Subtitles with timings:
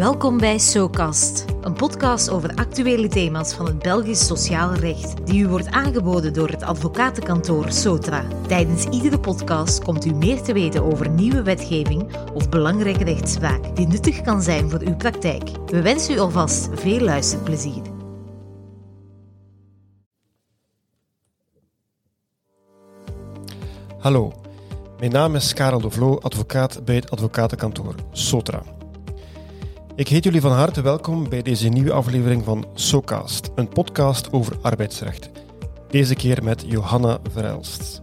[0.00, 5.48] Welkom bij SoCast, een podcast over actuele thema's van het Belgisch sociaal recht, die u
[5.48, 8.24] wordt aangeboden door het advocatenkantoor Sotra.
[8.46, 13.86] Tijdens iedere podcast komt u meer te weten over nieuwe wetgeving of belangrijke rechtspraak die
[13.86, 15.50] nuttig kan zijn voor uw praktijk.
[15.66, 17.82] We wensen u alvast veel luisterplezier.
[23.98, 24.32] Hallo,
[24.98, 28.62] mijn naam is Karel de Vloo, advocaat bij het advocatenkantoor Sotra.
[30.00, 34.56] Ik heet jullie van harte welkom bij deze nieuwe aflevering van SoCast, een podcast over
[34.62, 35.30] arbeidsrecht.
[35.88, 38.00] Deze keer met Johanna Verelst.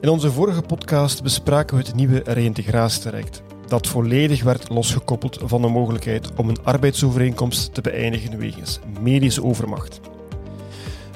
[0.00, 5.68] In onze vorige podcast bespraken we het nieuwe reïntegratietraject, dat volledig werd losgekoppeld van de
[5.68, 10.00] mogelijkheid om een arbeidsovereenkomst te beëindigen wegens medische overmacht.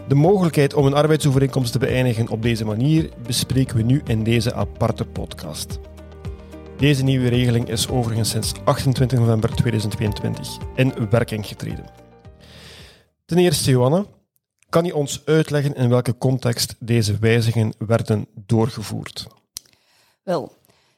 [0.08, 4.54] De mogelijkheid om een arbeidsovereenkomst te beëindigen op deze manier bespreken we nu in deze
[4.54, 5.80] aparte podcast.
[6.80, 11.84] Deze nieuwe regeling is overigens sinds 28 november 2022 in werking getreden.
[13.24, 14.04] Ten eerste, Johanna,
[14.68, 19.26] kan je ons uitleggen in welke context deze wijzigingen werden doorgevoerd?
[20.22, 20.52] Wel,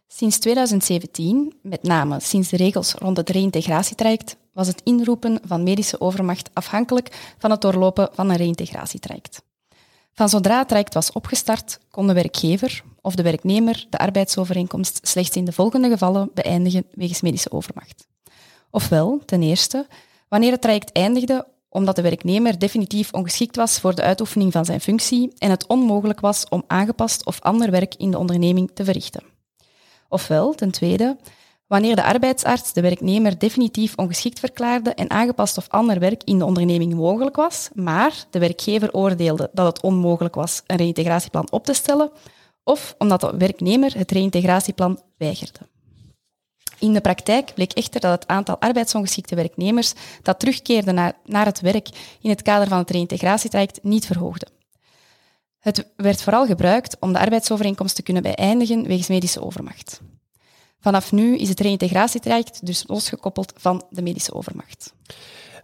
[0.06, 6.00] sinds 2017, met name sinds de regels rond het reïntegratietraject, was het inroepen van medische
[6.00, 9.42] overmacht afhankelijk van het doorlopen van een reïntegratietraject.
[10.14, 15.36] Van zodra het traject was opgestart, kon de werkgever of de werknemer de arbeidsovereenkomst slechts
[15.36, 18.06] in de volgende gevallen beëindigen wegens medische overmacht.
[18.70, 19.86] Ofwel, ten eerste,
[20.28, 24.80] wanneer het traject eindigde omdat de werknemer definitief ongeschikt was voor de uitoefening van zijn
[24.80, 29.22] functie en het onmogelijk was om aangepast of ander werk in de onderneming te verrichten.
[30.08, 31.16] Ofwel, ten tweede,
[31.72, 36.44] wanneer de arbeidsarts de werknemer definitief ongeschikt verklaarde en aangepast of ander werk in de
[36.44, 41.72] onderneming mogelijk was, maar de werkgever oordeelde dat het onmogelijk was een reïntegratieplan op te
[41.72, 42.10] stellen,
[42.64, 45.58] of omdat de werknemer het reïntegratieplan weigerde.
[46.78, 49.92] In de praktijk bleek echter dat het aantal arbeidsongeschikte werknemers
[50.22, 50.92] dat terugkeerde
[51.24, 51.88] naar, het werk
[52.20, 54.46] in het kader van het reïntegratietraject niet verhoogde.
[55.58, 60.00] Het werd vooral gebruikt om de arbeidsovereenkomst te kunnen beëindigen wegens medische overmacht.
[60.82, 64.94] Vanaf nu is het reïntegratietraject dus losgekoppeld van de medische overmacht.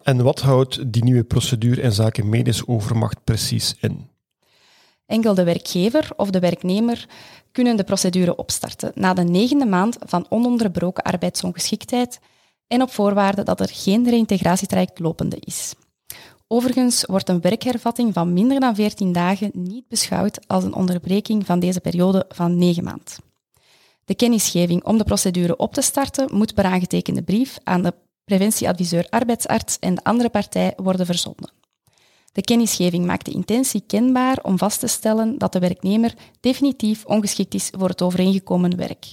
[0.02, 4.08] En wat houdt die nieuwe procedure in zaken medische overmacht precies in?
[5.06, 7.06] Enkel de werkgever of de werknemer
[7.52, 12.20] kunnen de procedure opstarten na de negende maand van ononderbroken arbeidsongeschiktheid
[12.66, 15.74] en op voorwaarde dat er geen reïntegratietraject lopende is.
[16.46, 21.60] Overigens wordt een werkhervatting van minder dan 14 dagen niet beschouwd als een onderbreking van
[21.60, 23.27] deze periode van 9 maanden.
[24.08, 29.06] De kennisgeving om de procedure op te starten moet per aangetekende brief aan de preventieadviseur
[29.08, 31.50] arbeidsarts en de andere partij worden verzonden.
[32.32, 37.54] De kennisgeving maakt de intentie kenbaar om vast te stellen dat de werknemer definitief ongeschikt
[37.54, 39.06] is voor het overeengekomen werk.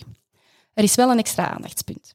[0.73, 2.13] Er is wel een extra aandachtspunt.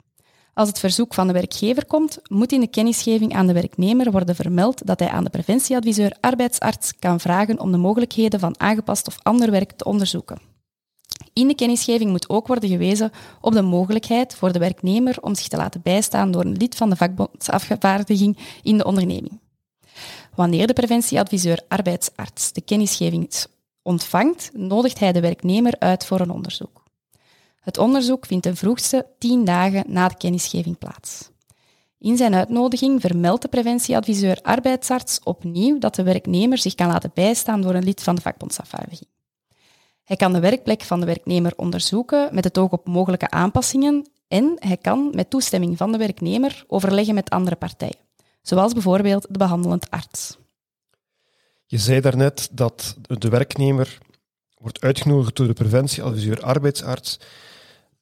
[0.54, 4.34] Als het verzoek van de werkgever komt, moet in de kennisgeving aan de werknemer worden
[4.34, 9.18] vermeld dat hij aan de preventieadviseur arbeidsarts kan vragen om de mogelijkheden van aangepast of
[9.22, 10.50] ander werk te onderzoeken.
[11.32, 13.10] In de kennisgeving moet ook worden gewezen
[13.41, 16.91] op de mogelijkheid voor de werknemer om zich te laten bijstaan door een lid van
[16.91, 19.41] de vakbondsafgevaardiging in de onderneming.
[20.34, 23.32] Wanneer de preventieadviseur arbeidsarts de kennisgeving
[23.82, 26.82] ontvangt, nodigt hij de werknemer uit voor een onderzoek.
[27.60, 31.30] Het onderzoek vindt ten vroegste tien dagen na de kennisgeving plaats.
[31.98, 37.60] In zijn uitnodiging vermeldt de preventieadviseur arbeidsarts opnieuw dat de werknemer zich kan laten bijstaan
[37.60, 39.08] door een lid van de vakbondsafvaardiging.
[40.05, 44.56] Hij kan de werkplek van de werknemer onderzoeken met het oog op mogelijke aanpassingen en
[44.59, 48.09] hij kan met toestemming van de werknemer overleggen met andere partijen
[48.43, 50.39] zoals bijvoorbeeld de behandelend arts.
[51.66, 53.99] Je zei daarnet dat de werknemer
[54.55, 57.19] wordt uitgenodigd door de preventieadviseur arbeidsarts.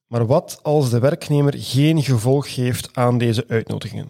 [0.06, 4.08] Maar wat als de werknemer geen gevolg geeft aan deze uitnodigingen?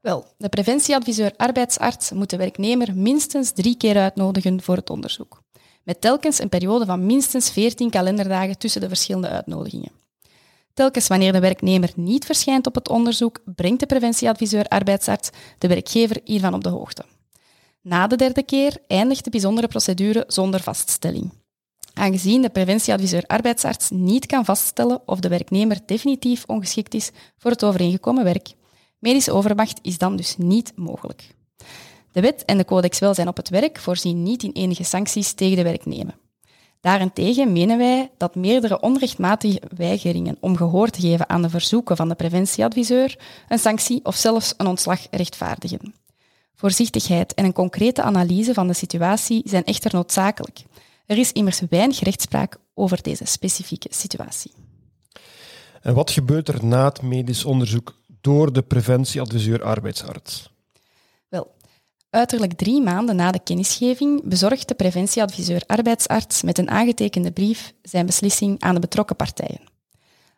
[0.00, 5.42] Wel, de preventieadviseur arbeidsarts moet de werknemer minstens drie keer uitnodigen voor het onderzoek.
[5.88, 9.90] Met telkens een periode van minstens 14 kalenderdagen tussen de verschillende uitnodigingen.
[10.74, 16.20] Telkens wanneer de werknemer niet verschijnt op het onderzoek, brengt de preventieadviseur arbeidsarts de werkgever
[16.24, 17.04] hiervan op de hoogte.
[17.82, 21.32] Na de derde keer eindigt de bijzondere procedure zonder vaststelling.
[21.94, 27.64] Aangezien de preventieadviseur arbeidsarts niet kan vaststellen of de werknemer definitief ongeschikt is voor het
[27.64, 28.48] overeengekomen werk,
[28.98, 31.36] medische overmacht is dan dus niet mogelijk.
[32.12, 35.56] De wet en de codex welzijn op het werk voorzien niet in enige sancties tegen
[35.56, 36.16] de werknemer.
[36.80, 42.08] Daarentegen menen wij dat meerdere onrechtmatige weigeringen om gehoor te geven aan de verzoeken van
[42.08, 43.18] de preventieadviseur
[43.48, 45.94] een sanctie of zelfs een ontslag rechtvaardigen.
[46.54, 50.64] Voorzichtigheid en een concrete analyse van de situatie zijn echter noodzakelijk.
[51.06, 54.52] Er is immers weinig rechtspraak over deze specifieke situatie.
[55.80, 60.57] En wat gebeurt er na het medisch onderzoek door de preventieadviseur arbeidsarts?
[62.10, 68.06] Uiterlijk drie maanden na de kennisgeving bezorgt de preventieadviseur arbeidsarts met een aangetekende brief zijn
[68.06, 69.60] beslissing aan de betrokken partijen.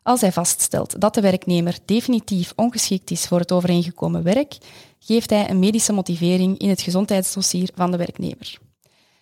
[0.02, 4.58] Als hij vaststelt dat de werknemer definitief ongeschikt is voor het overeengekomen werk,
[4.98, 8.58] geeft hij een medische motivering in het gezondheidsdossier van de werknemer.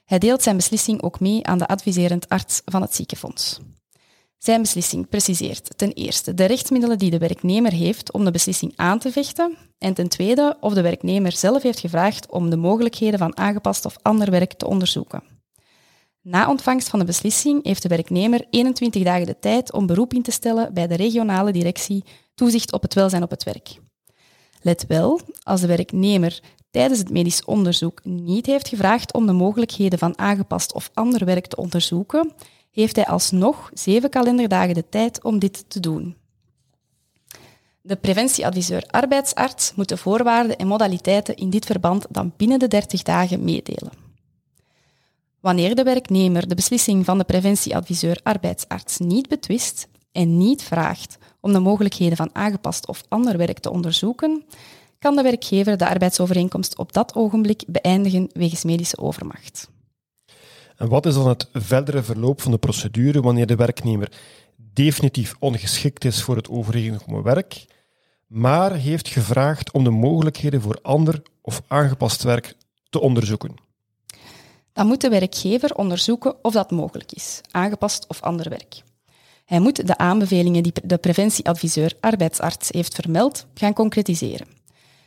[0.04, 3.58] Hij deelt zijn beslissing ook mee aan de adviserend arts van het ziekenfonds.
[4.38, 8.98] Zijn beslissing preciseert ten eerste de rechtsmiddelen die de werknemer heeft om de beslissing aan
[8.98, 13.36] te vechten en ten tweede of de werknemer zelf heeft gevraagd om de mogelijkheden van
[13.36, 15.22] aangepast of ander werk te onderzoeken.
[16.22, 20.22] Na ontvangst van de beslissing heeft de werknemer 21 dagen de tijd om beroep in
[20.22, 22.04] te stellen bij de regionale directie
[22.34, 23.78] toezicht op het welzijn op het werk.
[24.62, 26.40] Let wel, als de werknemer
[26.70, 31.46] tijdens het medisch onderzoek niet heeft gevraagd om de mogelijkheden van aangepast of ander werk
[31.46, 32.32] te onderzoeken,
[32.80, 36.16] heeft hij alsnog zeven kalenderdagen de tijd om dit te doen.
[37.80, 43.02] De preventieadviseur arbeidsarts moet de voorwaarden en modaliteiten in dit verband dan binnen de 30
[43.02, 43.92] dagen meedelen.
[45.40, 51.52] Wanneer de werknemer de beslissing van de preventieadviseur arbeidsarts niet betwist en niet vraagt om
[51.52, 54.44] de mogelijkheden van aangepast of ander werk te onderzoeken,
[54.98, 59.68] kan de werkgever de arbeidsovereenkomst op dat ogenblik beëindigen wegens medische overmacht.
[60.78, 64.12] En wat is dan het verdere verloop van de procedure wanneer de werknemer
[64.56, 67.64] definitief ongeschikt is voor het overeengekomen werk,
[68.26, 72.54] maar heeft gevraagd om de mogelijkheden voor ander of aangepast werk
[72.90, 73.54] te onderzoeken?
[74.72, 78.82] Dan moet de werkgever onderzoeken of dat mogelijk is, aangepast of ander werk.
[79.44, 84.46] Hij moet de aanbevelingen die de preventieadviseur arbeidsarts heeft vermeld gaan concretiseren.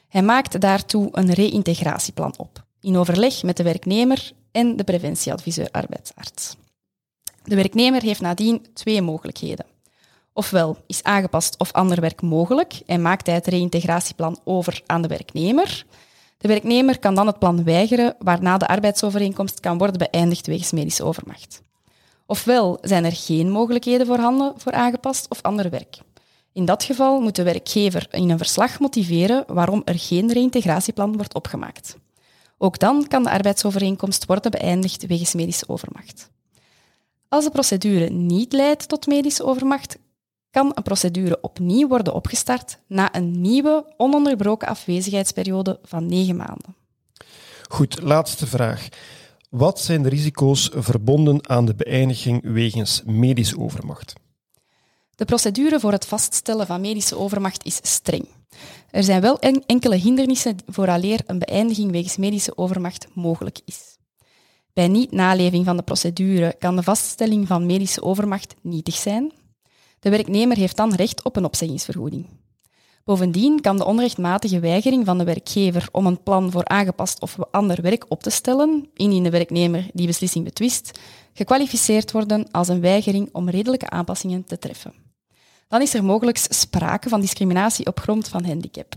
[0.08, 6.56] Hij maakt daartoe een reïntegratieplan op, in overleg met de werknemer en de preventieadviseur arbeidsarts.
[7.44, 9.66] De werknemer heeft nadien twee mogelijkheden.
[10.34, 15.08] Ofwel is aangepast of ander werk mogelijk en maakt hij het reïntegratieplan over aan de
[15.08, 15.86] werknemer.
[16.38, 21.04] De werknemer kan dan het plan weigeren, waarna de arbeidsovereenkomst kan worden beëindigd wegens medische
[21.04, 21.62] overmacht.
[22.26, 25.98] Ofwel zijn er geen mogelijkheden voorhanden voor aangepast of ander werk.
[26.54, 31.34] In dat geval moet de werkgever in een verslag motiveren waarom er geen reïntegratieplan wordt
[31.34, 31.98] opgemaakt.
[32.64, 36.30] Ook dan kan de arbeidsovereenkomst worden beëindigd wegens medische overmacht.
[37.28, 39.98] Als de procedure niet leidt tot medische overmacht,
[40.52, 46.76] kan een procedure opnieuw worden opgestart na een nieuwe ononderbroken afwezigheidsperiode van negen maanden.
[47.70, 48.88] Goed, laatste vraag.
[49.50, 54.14] Wat zijn de risico's verbonden aan de beëindiging wegens medische overmacht?
[55.16, 58.28] De procedure voor het vaststellen van medische overmacht is streng.
[58.90, 63.98] Er zijn wel enkele hindernissen vooraleer een beëindiging wegens medische overmacht mogelijk is.
[64.74, 69.32] Bij niet-naleving van de procedure kan de vaststelling van medische overmacht nietig zijn.
[70.00, 72.28] De werknemer heeft dan recht op een opzeggingsvergoeding.
[73.04, 77.82] Bovendien kan de onrechtmatige weigering van de werkgever om een plan voor aangepast of ander
[77.82, 81.00] werk op te stellen, indien de werknemer die beslissing betwist,
[81.34, 84.94] gekwalificeerd worden als een weigering om redelijke aanpassingen te treffen.
[85.72, 88.96] Dan is er mogelijk sprake van discriminatie op grond van handicap.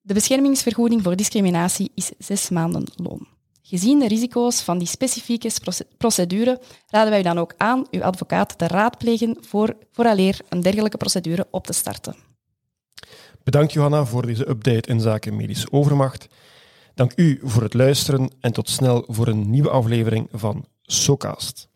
[0.00, 3.26] De beschermingsvergoeding voor discriminatie is zes maanden loon.
[3.62, 5.50] Gezien de risico's van die specifieke
[5.96, 10.96] procedure raden wij u dan ook aan uw advocaat te raadplegen voor, vooraleer een dergelijke
[10.96, 12.16] procedure op te starten.
[13.44, 16.26] Bedankt Johanna voor deze update in zaken medische overmacht.
[16.94, 21.68] Dank u voor het luisteren en tot snel voor een nieuwe aflevering van SOCAST.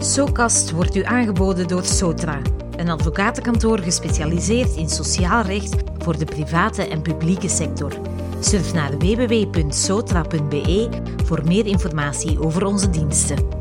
[0.00, 2.40] SOCAST wordt u aangeboden door Sotra,
[2.76, 7.92] een advocatenkantoor gespecialiseerd in sociaal recht voor de private en publieke sector.
[8.40, 10.88] Surf naar www.sotra.be
[11.24, 13.57] voor meer informatie over onze diensten.